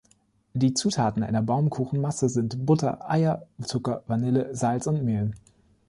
Die 0.55 0.73
Zutaten 0.73 1.21
einer 1.21 1.43
Baumkuchen-Masse 1.43 2.27
sind 2.27 2.65
Butter, 2.65 3.07
Eier, 3.07 3.45
Zucker, 3.61 4.01
Vanille, 4.07 4.49
Salz 4.55 4.87
und 4.87 5.03
Mehl. 5.03 5.29